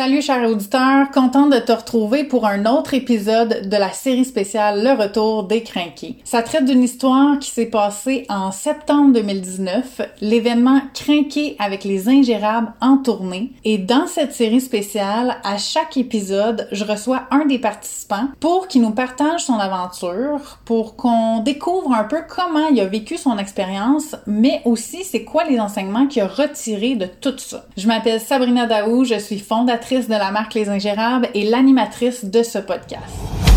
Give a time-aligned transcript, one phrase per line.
[0.00, 4.82] Salut chers auditeurs, contente de te retrouver pour un autre épisode de la série spéciale
[4.82, 6.16] Le Retour des Crinqués.
[6.24, 12.72] Ça traite d'une histoire qui s'est passée en septembre 2019, l'événement Crinqué avec les ingérables
[12.80, 13.52] en tournée.
[13.64, 18.80] Et dans cette série spéciale, à chaque épisode, je reçois un des participants pour qu'il
[18.80, 24.16] nous partage son aventure, pour qu'on découvre un peu comment il a vécu son expérience,
[24.26, 27.66] mais aussi c'est quoi les enseignements qu'il a retirés de tout ça.
[27.76, 32.44] Je m'appelle Sabrina Daou, je suis fondatrice de la marque Les Ingérables et l'animatrice de
[32.44, 33.49] ce podcast.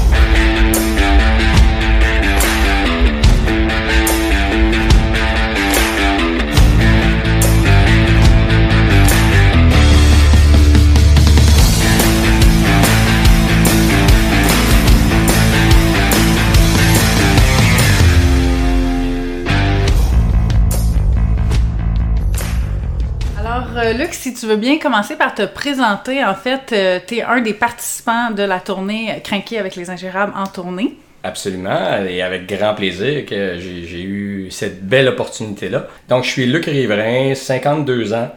[23.93, 27.41] Luc, si tu veux bien commencer par te présenter, en fait, euh, tu es un
[27.41, 30.97] des participants de la tournée Crinqué avec les ingérables en tournée.
[31.23, 35.87] Absolument, et avec grand plaisir que j'ai eu cette belle opportunité-là.
[36.09, 38.31] Donc, je suis Luc Riverain, 52 ans,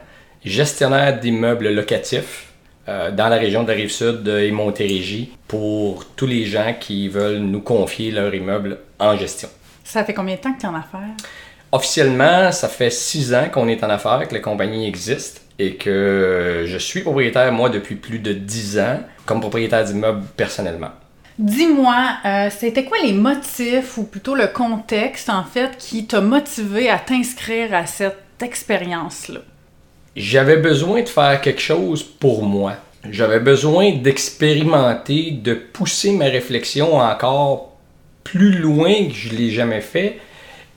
[0.44, 2.52] gestionnaire d'immeubles locatifs
[2.88, 7.38] euh, dans la région de la Rive-Sud et Montérégie pour tous les gens qui veulent
[7.38, 9.48] nous confier leur immeuble en gestion.
[9.84, 11.14] Ça fait combien de temps que tu es en affaires?
[11.72, 16.64] Officiellement, ça fait six ans qu'on est en affaires, que la compagnie existe et que
[16.66, 20.90] je suis propriétaire, moi, depuis plus de dix ans, comme propriétaire d'immeuble personnellement.
[21.38, 26.88] Dis-moi, euh, c'était quoi les motifs ou plutôt le contexte, en fait, qui t'a motivé
[26.88, 29.40] à t'inscrire à cette expérience-là?
[30.14, 32.74] J'avais besoin de faire quelque chose pour moi.
[33.10, 37.76] J'avais besoin d'expérimenter, de pousser ma réflexion encore
[38.24, 40.18] plus loin que je l'ai jamais fait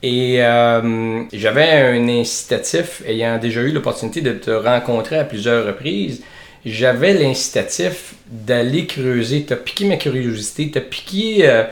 [0.02, 6.22] et euh, j'avais un incitatif, ayant déjà eu l'opportunité de te rencontrer à plusieurs reprises,
[6.64, 9.44] j'avais l'incitatif d'aller creuser.
[9.46, 11.48] Tu as piqué ma curiosité, tu as piqué.
[11.48, 11.64] Euh,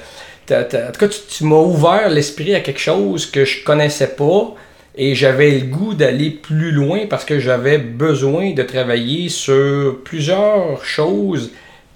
[0.50, 4.54] en tout cas, tu, m'as ouvert l'esprit à quelque chose que je connaissais pas
[4.96, 10.84] et j'avais le goût d'aller plus loin parce que j'avais besoin de travailler sur plusieurs
[10.84, 11.50] choses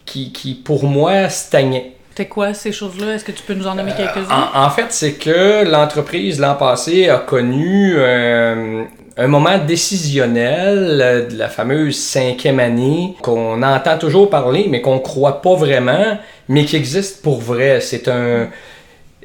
[0.04, 1.92] qui, qui pour moi, stagnaient.
[2.16, 3.14] C'est quoi ces choses-là?
[3.14, 4.26] Est-ce que tu peux nous en nommer quelques-unes?
[4.54, 8.84] En, fait, c'est que l'entreprise l'an passé a connu euh,
[9.16, 14.98] un moment décisionnel euh, de la fameuse cinquième année qu'on entend toujours parler, mais qu'on
[14.98, 16.18] croit pas vraiment,
[16.48, 17.80] mais qui existe pour vrai.
[17.80, 18.48] C'est un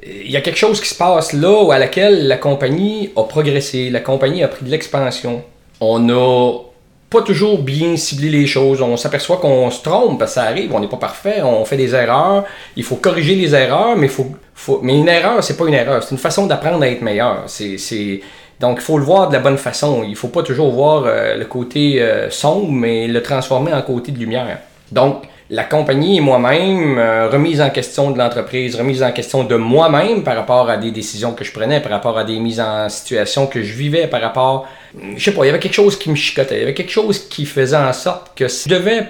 [0.10, 3.24] il y a quelque chose qui se passe là où à laquelle la compagnie a
[3.24, 5.44] progressé, la compagnie a pris de l'expansion.
[5.82, 6.60] On a
[7.10, 8.82] pas toujours bien cibler les choses.
[8.82, 11.78] On s'aperçoit qu'on se trompe, parce que ça arrive, on n'est pas parfait, on fait
[11.78, 12.44] des erreurs.
[12.76, 14.80] Il faut corriger les erreurs, mais, faut, faut...
[14.84, 17.44] mais une erreur, c'est pas une erreur, c'est une façon d'apprendre à être meilleur.
[17.48, 18.22] C'est,
[18.60, 20.04] Donc il faut le voir de la bonne façon.
[20.04, 24.12] Il faut pas toujours voir euh, le côté euh, sombre, mais le transformer en côté
[24.12, 24.60] de lumière.
[24.92, 29.56] Donc, la compagnie et moi-même, euh, remise en question de l'entreprise, remise en question de
[29.56, 32.90] moi-même par rapport à des décisions que je prenais, par rapport à des mises en
[32.90, 34.68] situation que je vivais, par rapport,
[35.16, 36.92] je sais pas, il y avait quelque chose qui me chicotait, il y avait quelque
[36.92, 39.08] chose qui faisait en sorte que je devais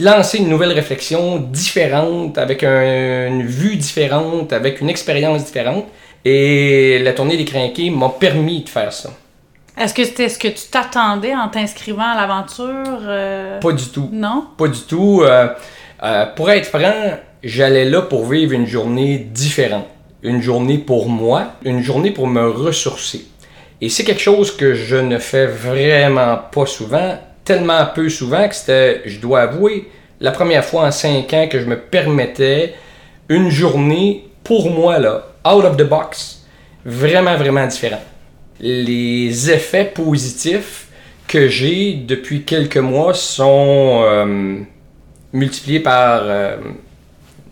[0.00, 5.86] lancer une nouvelle réflexion différente, avec une vue différente, avec une expérience différente.
[6.24, 9.10] Et la tournée des crinqués m'a permis de faire ça.
[9.78, 12.98] Est-ce que c'était ce que tu t'attendais en t'inscrivant à l'aventure?
[13.02, 13.60] Euh?
[13.60, 14.08] Pas du tout.
[14.12, 14.48] Non?
[14.56, 15.22] Pas du tout.
[15.22, 15.46] Euh,
[16.02, 19.86] euh, pour être franc, j'allais là pour vivre une journée différente.
[20.24, 23.26] Une journée pour moi, une journée pour me ressourcer.
[23.80, 28.56] Et c'est quelque chose que je ne fais vraiment pas souvent, tellement peu souvent que
[28.56, 29.88] c'était, je dois avouer,
[30.20, 32.74] la première fois en cinq ans que je me permettais
[33.28, 36.44] une journée pour moi, là, out of the box,
[36.84, 38.02] vraiment, vraiment différente
[38.60, 40.88] les effets positifs
[41.28, 44.60] que j'ai depuis quelques mois sont euh,
[45.32, 46.56] multipliés par, euh,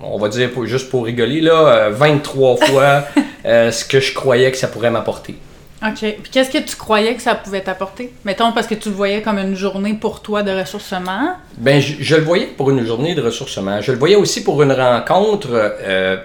[0.01, 3.05] on va dire juste pour rigoler, là, 23 euh, fois
[3.45, 5.37] ce que je croyais que ça pourrait m'apporter.
[5.83, 5.99] OK.
[6.01, 8.11] Puis qu'est-ce que tu croyais que ça pouvait t'apporter?
[8.25, 11.35] Mettons parce que tu le voyais comme une journée pour toi de ressourcement.
[11.59, 13.83] Ben, je, je le voyais pour une journée de ressourcement.
[13.83, 15.77] Je le voyais aussi pour une rencontre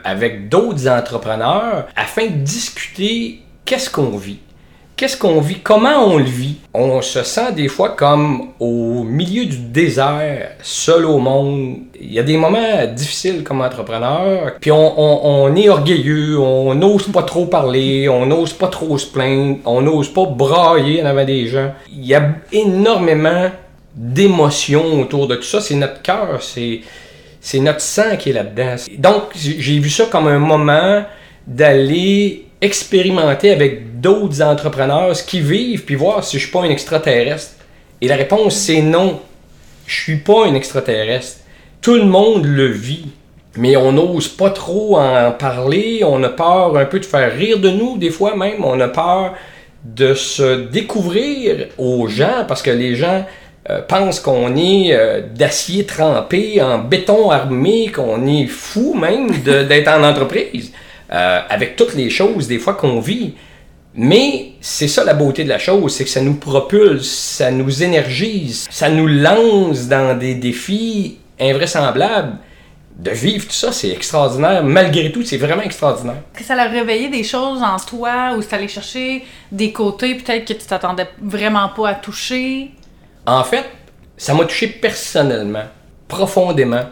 [0.06, 4.40] avec d'autres entrepreneurs afin de discuter qu'est-ce qu'on vit
[5.02, 6.58] qu'est-ce qu'on vit, comment on le vit?
[6.76, 11.78] On se sent des fois comme au milieu du désert, seul au monde.
[12.00, 17.24] Il y a des moments difficiles comme entrepreneur, puis on, est orgueilleux, on n'ose pas
[17.24, 21.48] trop parler, on n'ose pas trop se plaindre, on n'ose pas brailler en avant des
[21.48, 21.74] gens.
[21.92, 23.50] Il y a énormément
[23.96, 25.62] d'émotions autour de tout ça.
[25.62, 26.82] C'est notre cœur, c'est,
[27.40, 28.76] c'est notre sang qui est là-dedans.
[29.00, 31.04] Donc, j'ai vu ça comme un moment
[31.48, 36.70] d'aller expérimenter avec d'autres entrepreneurs ce qui vivent, puis voir si je suis pas un
[36.70, 37.56] extraterrestre.
[38.00, 39.20] Et la réponse, c'est non.
[39.86, 41.40] Je suis pas un extraterrestre.
[41.82, 43.08] Tout le monde le vit.
[43.58, 46.04] Mais on n'ose pas trop en parler.
[46.06, 48.64] On a peur un peu de faire rire de nous, des fois même.
[48.64, 49.34] On a peur
[49.84, 53.26] de se découvrir aux gens parce que les gens
[53.70, 59.88] euh, pensent qu'on est euh, d'acier trempé, en béton armé, qu'on est fou même d'être
[59.88, 60.72] en entreprise,
[61.14, 63.36] euh, avec toutes les choses des fois qu'on vit.
[63.94, 67.84] Mais c'est ça la beauté de la chose, c'est que ça nous propulse, ça nous
[67.84, 72.38] énergise, ça nous lance dans des défis invraisemblables.
[72.98, 74.64] De vivre tout ça, c'est extraordinaire.
[74.64, 76.22] Malgré tout, c'est vraiment extraordinaire.
[76.34, 80.46] Que ça a réveillé des choses en toi ou c'est allé chercher des côtés peut-être
[80.46, 82.72] que tu t'attendais vraiment pas à toucher?
[83.26, 83.66] En fait,
[84.16, 85.66] ça m'a touché personnellement,
[86.08, 86.86] profondément,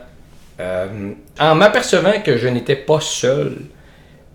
[0.60, 3.57] euh, en m'apercevant que je n'étais pas seul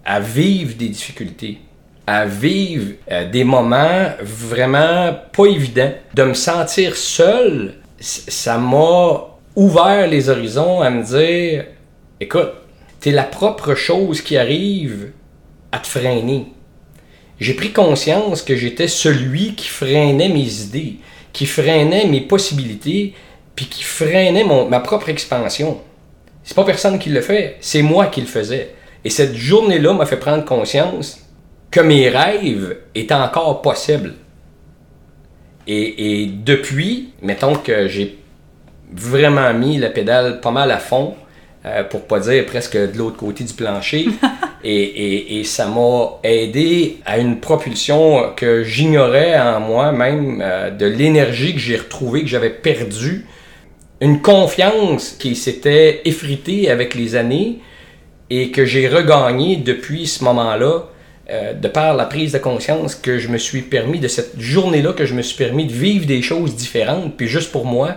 [0.05, 1.59] à vivre des difficultés
[2.07, 5.93] à vivre euh, des moments vraiment pas évidents.
[6.15, 11.65] De me sentir seul, ça m'a ouvert les horizons à me dire,
[12.21, 12.53] écoute,
[13.01, 15.13] t'es la propre chose qui arrive
[15.73, 16.47] à te freiner.
[17.41, 20.97] J'ai pris conscience que j'étais celui qui freinait mes idées,
[21.33, 23.15] qui freinait mes possibilités,
[23.57, 25.81] puis qui freinait mon, ma propre expansion.
[26.45, 28.75] C'est pas personne qui le fait, c'est moi qui le faisais.
[29.05, 31.21] Et cette journée-là m'a fait prendre conscience
[31.71, 34.15] que mes rêves étaient encore possibles.
[35.67, 38.19] Et, depuis, mettons que j'ai
[38.93, 41.15] vraiment mis la pédale pas mal à fond,
[41.65, 44.09] euh, pour pas dire presque de l'autre côté du plancher,
[44.65, 51.55] et, ça m'a aidé à une propulsion que j'ignorais en moi, même euh, de l'énergie
[51.55, 53.27] que j'ai retrouvée, que j'avais perdue,
[54.01, 57.61] une confiance qui s'était effritée avec les années
[58.31, 60.85] et que j'ai regagnée depuis ce moment-là
[61.31, 64.93] euh, de par la prise de conscience que je me suis permis, de cette journée-là,
[64.93, 67.97] que je me suis permis de vivre des choses différentes, puis juste pour moi,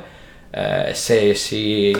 [0.56, 1.94] euh, c'est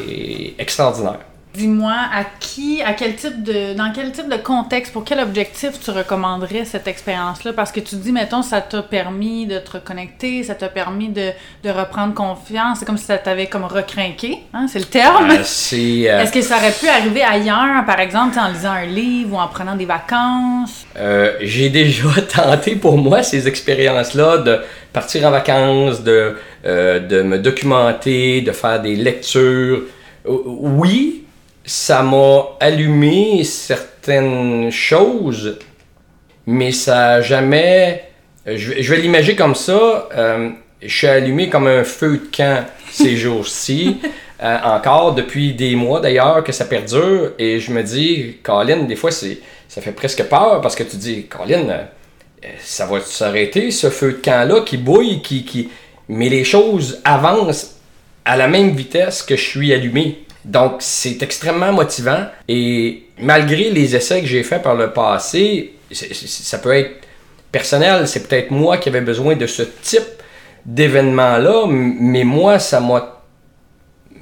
[0.58, 1.20] extraordinaire.
[1.54, 5.80] Dis-moi, à qui, à quel type de, dans quel type de contexte, pour quel objectif
[5.80, 7.52] tu recommanderais cette expérience-là?
[7.54, 11.32] Parce que tu dis, mettons, ça t'a permis de te reconnecter, ça t'a permis de,
[11.64, 12.80] de, reprendre confiance.
[12.80, 14.68] C'est comme si ça t'avait comme recrinqué, hein?
[14.68, 15.32] c'est le terme.
[15.32, 15.36] Euh,
[15.74, 19.40] euh, Est-ce que ça aurait pu arriver ailleurs, par exemple, en lisant un livre ou
[19.40, 20.86] en prenant des vacances?
[20.96, 24.60] Euh, j'ai déjà tenté pour moi ces expériences-là de
[24.94, 29.82] partir en vacances, de, de me documenter, de faire des lectures.
[30.26, 31.24] Oui,
[31.68, 35.60] ça m'a allumé certaines choses,
[36.46, 38.06] mais ça n'a jamais.
[38.46, 40.08] Je, vais l'imaginer comme ça.
[40.16, 40.50] Euh,
[40.82, 43.98] je suis allumé comme un feu de camp ces jours-ci.
[44.42, 47.34] Euh, encore depuis des mois d'ailleurs que ça perdure.
[47.38, 50.96] Et je me dis, Colin, des fois, c'est, ça fait presque peur parce que tu
[50.96, 51.84] dis, Colin, euh,
[52.60, 55.70] ça va s'arrêter ce feu de camp-là qui bouille, qui, qui.
[56.08, 57.76] Mais les choses avancent
[58.24, 60.27] à la même vitesse que je suis allumé.
[60.48, 62.26] Donc, c'est extrêmement motivant.
[62.48, 67.02] Et malgré les essais que j'ai faits par le passé, ça peut être
[67.52, 70.08] personnel, c'est peut-être moi qui avais besoin de ce type
[70.66, 73.22] d'événement-là, mais moi, ça m'a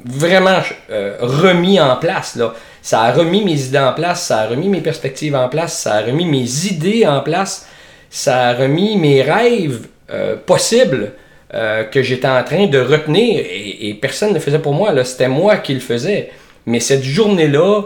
[0.03, 2.35] vraiment euh, remis en place.
[2.35, 2.53] Là.
[2.81, 5.95] Ça a remis mes idées en place, ça a remis mes perspectives en place, ça
[5.95, 7.67] a remis mes idées en place,
[8.09, 11.13] ça a remis mes rêves euh, possibles.
[11.55, 15.05] Euh, que j'étais en train de retenir et, personne ne le faisait pour moi, là,
[15.05, 16.29] c'était moi qui le faisais.
[16.65, 17.83] Mais cette journée-là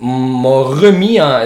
[0.00, 1.38] m'a remis en,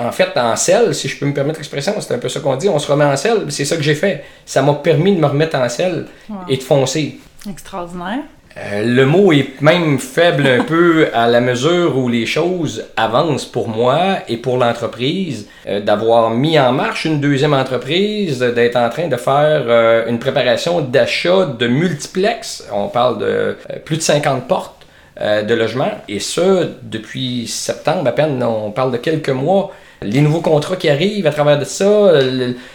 [0.00, 2.54] en, fait en selle, si je peux me permettre l'expression, c'est un peu ça qu'on
[2.54, 4.22] dit, on se remet en selle, c'est ça que j'ai fait.
[4.46, 6.06] Ça m'a permis de me remettre en selle
[6.48, 7.18] et de foncer.
[7.50, 8.22] Extraordinaire.
[8.58, 13.46] Euh, le mot est même faible un peu à la mesure où les choses avancent
[13.46, 15.48] pour moi et pour l'entreprise.
[15.66, 20.18] Euh, d'avoir mis en marche une deuxième entreprise, d'être en train de faire euh, une
[20.18, 22.68] préparation d'achat de multiplex.
[22.72, 24.76] On parle de plus de 50 portes
[25.20, 25.90] de logement.
[26.08, 26.42] Et ça,
[26.82, 29.70] depuis septembre à peine, on parle de quelques mois.
[30.00, 32.12] Les nouveaux contrats qui arrivent à travers de ça,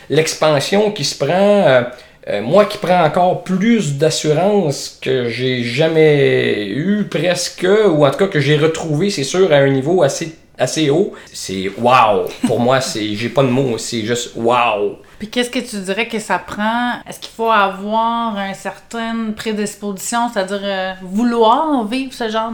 [0.09, 1.83] l'expansion qui se prend
[2.29, 8.17] euh, moi qui prends encore plus d'assurance que j'ai jamais eu presque, ou en tout
[8.17, 12.25] cas que j'ai retrouvé, c'est sûr, à un niveau assez, assez haut, c'est wow.
[12.45, 14.97] Pour moi, c'est j'ai pas de mots, c'est juste wow.
[15.19, 16.99] Puis qu'est-ce que tu dirais que ça prend?
[17.07, 22.51] Est-ce qu'il faut avoir une certaine prédisposition, c'est-à-dire euh, vouloir vivre ce genre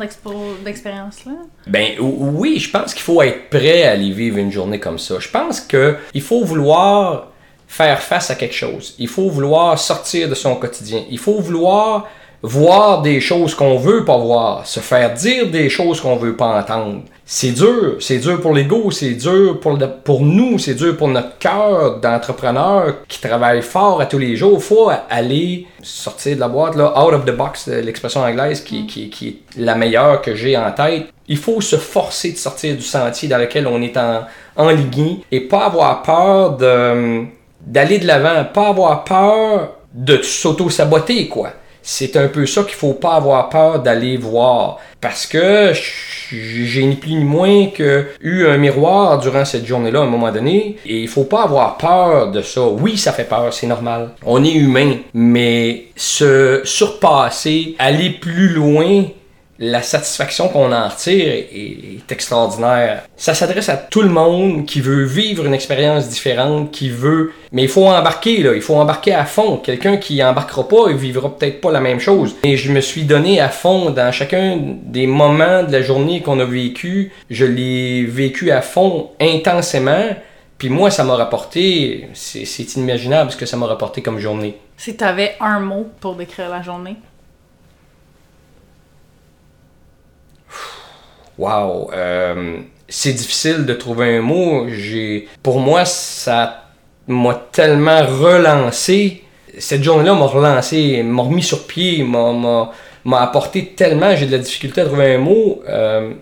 [0.63, 1.33] d'expérience-là?
[1.67, 5.15] Ben oui, je pense qu'il faut être prêt à aller vivre une journée comme ça.
[5.19, 7.32] Je pense qu'il faut vouloir
[7.73, 8.93] faire face à quelque chose.
[8.99, 11.01] Il faut vouloir sortir de son quotidien.
[11.09, 12.05] Il faut vouloir
[12.43, 16.59] voir des choses qu'on veut pas voir, se faire dire des choses qu'on veut pas
[16.59, 17.01] entendre.
[17.25, 21.37] C'est dur, c'est dur pour l'ego, c'est dur pour, pour nous, c'est dur pour notre
[21.39, 24.61] cœur d'entrepreneur qui travaille fort à tous les jours.
[24.61, 28.85] Faut aller sortir de la boîte, là, out of the box, euh, l'expression anglaise qui,
[28.85, 31.07] qui, qui est la meilleure que j'ai en tête.
[31.27, 34.25] Il faut se forcer de sortir du sentier dans lequel on est en,
[34.57, 37.25] enligné et pas avoir peur de
[37.65, 41.50] d'aller de l'avant, pas avoir peur de s'auto-saboter, quoi.
[41.86, 44.79] C'est un peu ça qu'il faut pas avoir peur d'aller voir.
[45.01, 45.74] Parce que
[46.32, 50.32] j'ai ni plus ni moins que eu un miroir durant cette journée-là à un moment
[50.32, 50.77] donné.
[50.86, 52.65] Et il faut pas avoir peur de ça.
[52.65, 54.12] Oui, ça fait peur, c'est normal.
[54.25, 54.93] On est humain.
[55.13, 59.03] Mais se surpasser, aller plus loin,
[59.63, 63.03] la satisfaction qu'on en retire est, extraordinaire.
[63.15, 67.32] Ça s'adresse à tout le monde qui veut vivre une expérience différente, qui veut...
[67.51, 68.53] Mais il faut embarquer, là.
[68.55, 69.58] Il faut embarquer à fond.
[69.58, 72.36] Quelqu'un qui embarquera pas, il vivra peut-être pas la même chose.
[72.43, 76.39] Et je me suis donné à fond dans chacun des moments de la journée qu'on
[76.39, 77.12] a vécu.
[77.29, 80.10] Je l'ai vécu à fond, intensément.
[80.58, 82.10] Puis moi, ça m'a rapporté...
[82.13, 84.58] C'est inimaginable ce que ça m'a rapporté comme journée.
[84.77, 86.98] Si tu avais un mot pour décrire la journée?
[91.37, 94.67] Wow, euh, c'est difficile de trouver un mot.
[94.69, 96.65] J'ai, pour moi, ça
[97.07, 99.23] m'a tellement relancé.
[99.57, 102.71] Cette journée-là m'a relancé, m'a remis sur pied, m'a, m'a,
[103.05, 104.15] m'a apporté tellement.
[104.15, 105.61] J'ai de la difficulté à trouver un mot.
[105.67, 106.13] Euh,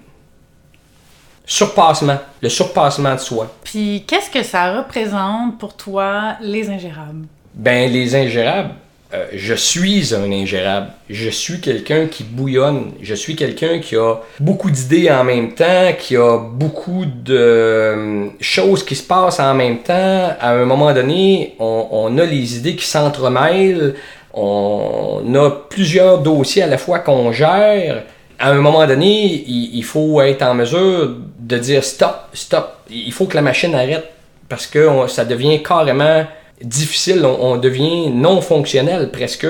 [1.46, 3.54] surpassement, le surpassement de soi.
[3.64, 7.28] Puis qu'est-ce que ça représente pour toi, les ingérables?
[7.54, 8.74] Ben, les ingérables,
[9.14, 10.88] euh, je suis un ingérable.
[11.10, 12.94] Je suis quelqu'un qui bouillonne.
[13.02, 18.28] Je suis quelqu'un qui a beaucoup d'idées en même temps, qui a beaucoup de euh,
[18.40, 20.30] choses qui se passent en même temps.
[20.40, 23.96] À un moment donné, on, a les idées qui s'entremêlent.
[24.34, 28.04] On a plusieurs dossiers à la fois qu'on gère.
[28.40, 32.78] À un moment donné, il, il faut être en mesure de dire stop, stop.
[32.90, 34.10] Il faut que la machine arrête
[34.48, 36.26] parce que ça devient carrément
[36.64, 39.48] difficile, on, on devient non fonctionnel presque.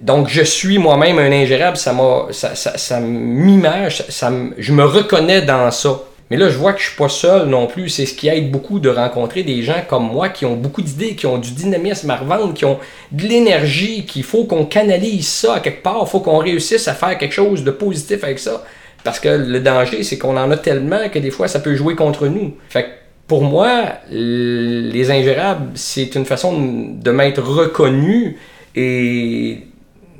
[0.00, 4.84] Donc je suis moi-même un ingérable, ça m'a ça, ça, ça m'image, ça, je me
[4.84, 6.00] reconnais dans ça.
[6.30, 7.90] Mais là, je vois que je suis pas seul non plus.
[7.90, 11.14] C'est ce qui aide beaucoup de rencontrer des gens comme moi qui ont beaucoup d'idées,
[11.14, 12.78] qui ont du dynamisme à revendre, qui ont
[13.12, 16.08] de l'énergie, qu'il faut qu'on canalise ça à quelque part.
[16.08, 18.64] Faut qu'on réussisse à faire quelque chose de positif avec ça.
[19.04, 21.94] Parce que le danger, c'est qu'on en a tellement que des fois, ça peut jouer
[21.94, 22.56] contre nous.
[22.70, 22.88] Fait que
[23.26, 28.36] pour moi, les ingérables, c'est une façon de m'être reconnu
[28.74, 29.60] et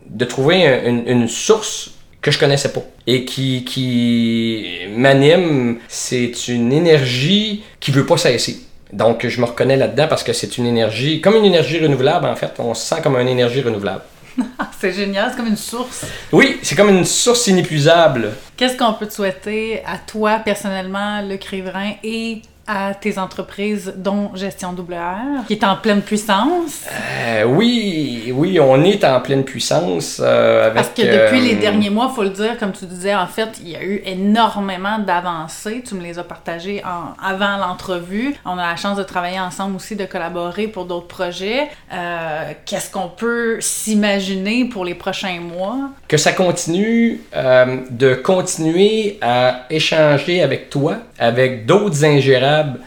[0.09, 1.93] de trouver un- une, une source
[2.23, 4.65] que je connaissais pas et qui, qui
[4.97, 5.79] m'anime.
[5.89, 8.61] C'est une énergie qui veut pas cesser.
[8.93, 12.37] Donc, je me reconnais là-dedans parce que c'est une énergie, comme une énergie renouvelable en
[12.37, 12.53] fait.
[12.59, 14.03] On se sent comme une énergie renouvelable.
[14.81, 16.05] C'est génial, c'est comme une source.
[16.33, 18.33] Oui, c'est comme une source inépuisable.
[18.57, 24.31] Qu'est-ce qu'on peut te souhaiter à toi personnellement, le Crivrin, et à tes entreprises, dont
[24.35, 26.85] Gestion WR, qui est en pleine puissance?
[26.93, 30.21] Euh, oui, oui, on est en pleine puissance.
[30.23, 33.15] euh, avec, Parce que depuis euh, les derniers mois, faut le dire, comme tu disais,
[33.15, 35.83] en fait, il y a eu énormément d'avancées.
[35.87, 38.35] Tu me les as partagées en, avant l'entrevue.
[38.45, 41.69] On a la chance de travailler ensemble aussi, de collaborer pour d'autres projets.
[41.93, 45.77] Euh, Qu'est-ce qu'on peut s'imaginer pour les prochains mois?
[46.09, 52.05] que ça continue euh, de continuer à échanger avec toi, avec d'autres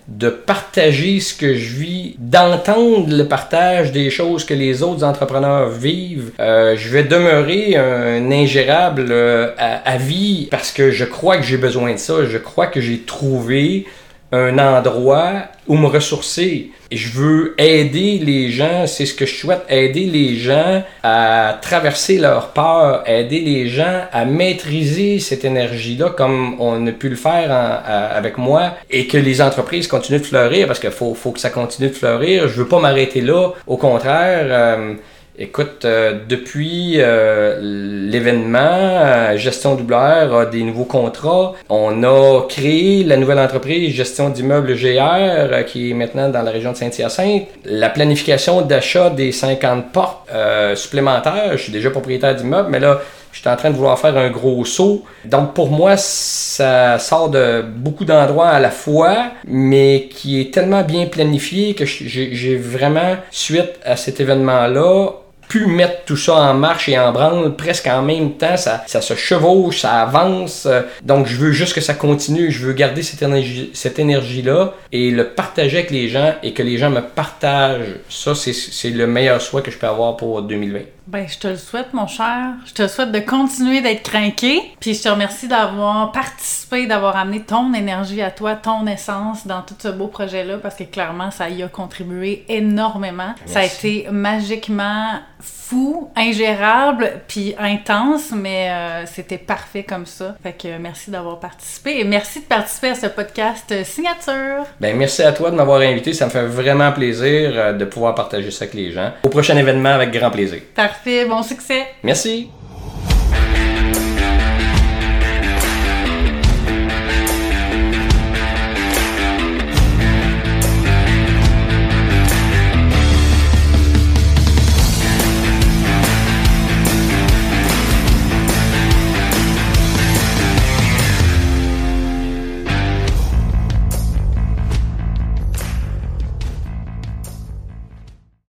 [0.07, 5.69] de partager ce que je vis, d'entendre le partage des choses que les autres entrepreneurs
[5.69, 6.31] vivent.
[6.39, 11.43] Euh, je vais demeurer un ingérable euh, à, à vie parce que je crois que
[11.43, 12.25] j'ai besoin de ça.
[12.25, 13.85] Je crois que j'ai trouvé
[14.31, 16.71] un endroit où me ressourcer.
[16.91, 22.17] Je veux aider les gens, c'est ce que je souhaite, aider les gens à traverser
[22.17, 27.51] leur peur, aider les gens à maîtriser cette énergie-là comme on a pu le faire
[27.51, 31.49] avec moi et que les entreprises continuent de fleurir parce qu'il faut, faut que ça
[31.49, 32.47] continue de fleurir.
[32.47, 33.49] Je veux pas m'arrêter là.
[33.65, 34.93] Au contraire, euh,
[35.39, 41.53] Écoute, euh, depuis euh, l'événement, euh, Gestion WR a des nouveaux contrats.
[41.69, 46.49] On a créé la nouvelle entreprise Gestion d'immeubles GR euh, qui est maintenant dans la
[46.49, 47.43] région de Saint-Hyacinthe.
[47.65, 51.51] La planification d'achat des 50 portes euh, supplémentaires.
[51.51, 52.99] Je suis déjà propriétaire d'immeubles, mais là,
[53.31, 55.05] je suis en train de vouloir faire un gros saut.
[55.23, 60.81] Donc pour moi, ça sort de beaucoup d'endroits à la fois, mais qui est tellement
[60.81, 65.11] bien planifié que j'ai vraiment, suite à cet événement-là,
[65.47, 68.57] pu mettre tout ça en marche et en branle presque en même temps.
[68.57, 70.65] Ça, ça se chevauche, ça avance.
[70.65, 72.51] Euh, Donc, je veux juste que ça continue.
[72.51, 76.63] Je veux garder cette énergie, cette énergie-là et le partager avec les gens et que
[76.63, 77.95] les gens me partagent.
[78.09, 80.79] Ça, c'est c'est le meilleur souhait que je peux avoir pour 2020.
[81.07, 82.55] Ben, je te le souhaite, mon cher.
[82.65, 84.61] Je te souhaite de continuer d'être craqué.
[84.81, 89.61] Puis je te remercie d'avoir participé, d'avoir amené ton énergie à toi, ton essence dans
[89.61, 93.33] tout ce beau projet-là, parce que clairement, ça y a contribué énormément.
[93.45, 100.35] Ça a été magiquement fou, ingérable, puis intense, mais euh, c'était parfait comme ça.
[100.41, 104.65] Fait que merci d'avoir participé et merci de participer à ce podcast euh, signature.
[104.79, 108.15] Ben merci à toi de m'avoir invité, ça me fait vraiment plaisir euh, de pouvoir
[108.15, 109.11] partager ça avec les gens.
[109.23, 110.61] Au prochain événement avec grand plaisir.
[110.75, 111.85] Parfait, bon succès.
[112.03, 112.49] Merci.